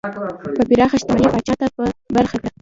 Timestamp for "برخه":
2.15-2.37